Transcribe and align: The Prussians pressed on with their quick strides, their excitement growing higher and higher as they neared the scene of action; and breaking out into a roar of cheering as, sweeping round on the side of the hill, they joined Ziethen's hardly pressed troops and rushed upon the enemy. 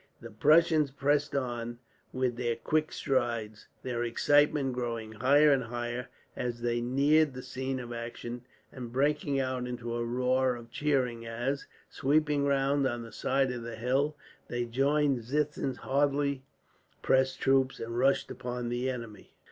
The 0.19 0.31
Prussians 0.31 0.89
pressed 0.89 1.35
on 1.35 1.77
with 2.11 2.35
their 2.35 2.55
quick 2.55 2.91
strides, 2.91 3.67
their 3.83 4.03
excitement 4.03 4.73
growing 4.73 5.11
higher 5.11 5.51
and 5.51 5.65
higher 5.65 6.07
as 6.35 6.61
they 6.63 6.81
neared 6.81 7.35
the 7.35 7.43
scene 7.43 7.79
of 7.79 7.93
action; 7.93 8.41
and 8.71 8.91
breaking 8.91 9.39
out 9.39 9.67
into 9.67 9.93
a 9.93 10.03
roar 10.03 10.55
of 10.55 10.71
cheering 10.71 11.27
as, 11.27 11.67
sweeping 11.87 12.45
round 12.45 12.87
on 12.87 13.03
the 13.03 13.11
side 13.11 13.51
of 13.51 13.61
the 13.61 13.75
hill, 13.75 14.17
they 14.47 14.65
joined 14.65 15.19
Ziethen's 15.21 15.77
hardly 15.77 16.41
pressed 17.03 17.39
troops 17.39 17.79
and 17.79 17.95
rushed 17.95 18.31
upon 18.31 18.69
the 18.69 18.89
enemy. 18.89 19.35